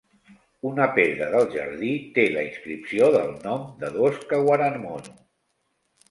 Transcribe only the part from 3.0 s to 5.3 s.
del nom de dos "kawaramono".